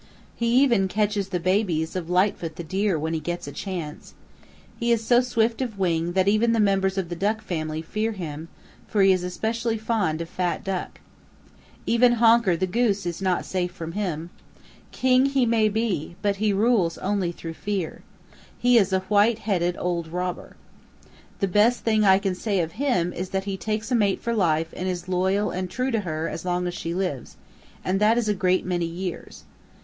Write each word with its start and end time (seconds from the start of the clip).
He 0.35 0.47
even 0.63 0.87
catches 0.87 1.29
the 1.29 1.39
babies 1.39 1.95
of 1.95 2.09
Lightfoot 2.09 2.55
the 2.55 2.63
Deer 2.63 2.97
when 2.97 3.13
he 3.13 3.19
gets 3.19 3.45
a 3.45 3.51
chance. 3.51 4.15
He 4.79 4.91
is 4.91 5.05
so 5.05 5.21
swift 5.21 5.61
of 5.61 5.77
wing 5.77 6.13
that 6.13 6.27
even 6.27 6.53
the 6.53 6.59
members 6.59 6.97
of 6.97 7.09
the 7.09 7.15
Duck 7.15 7.39
family 7.39 7.83
fear 7.83 8.13
him, 8.13 8.47
for 8.87 9.03
he 9.03 9.11
is 9.11 9.23
especially 9.23 9.77
fond 9.77 10.19
of 10.19 10.27
fat 10.27 10.63
Duck. 10.63 11.01
Even 11.85 12.13
Honker 12.13 12.57
the 12.57 12.65
Goose 12.65 13.05
is 13.05 13.21
not 13.21 13.45
safe 13.45 13.71
from 13.71 13.91
him. 13.91 14.31
King 14.91 15.27
he 15.27 15.45
may 15.45 15.69
he, 15.69 16.15
but 16.23 16.37
he 16.37 16.51
rules 16.51 16.97
only 16.97 17.31
through 17.31 17.53
fear. 17.53 18.01
He 18.57 18.79
is 18.79 18.91
a 18.91 19.01
white 19.01 19.37
headed 19.37 19.75
old 19.77 20.07
robber. 20.07 20.55
The 21.41 21.47
best 21.47 21.81
thing 21.83 22.03
I 22.05 22.17
can 22.17 22.33
say 22.33 22.59
of 22.61 22.71
him 22.71 23.13
is 23.13 23.29
that 23.29 23.43
he 23.43 23.55
takes 23.55 23.91
a 23.91 23.95
mate 23.95 24.19
for 24.19 24.33
life 24.33 24.73
and 24.75 24.89
is 24.89 25.07
loyal 25.07 25.51
and 25.51 25.69
true 25.69 25.91
to 25.91 25.99
her 25.99 26.27
as 26.27 26.43
long 26.43 26.65
as 26.65 26.73
she 26.73 26.95
lives, 26.95 27.37
and 27.85 27.99
that 28.01 28.17
is 28.17 28.27
a 28.27 28.33
great 28.33 28.65
many 28.65 28.85
years. 28.87 29.43